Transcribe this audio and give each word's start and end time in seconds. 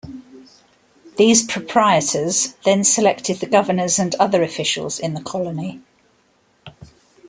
These 1.17 1.43
proprietors 1.43 2.55
then 2.65 2.83
selected 2.83 3.37
the 3.39 3.45
governors 3.45 3.99
and 3.99 4.15
other 4.15 4.41
officials 4.41 4.97
in 4.97 5.13
the 5.13 5.21
colony. 5.21 5.79